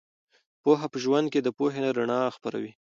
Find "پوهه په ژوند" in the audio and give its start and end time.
0.63-1.27